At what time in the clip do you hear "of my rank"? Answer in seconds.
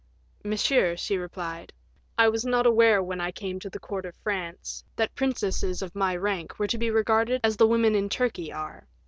5.83-6.57